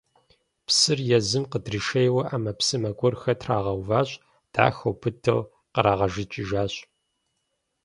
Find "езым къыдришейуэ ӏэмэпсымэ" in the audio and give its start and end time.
1.17-2.89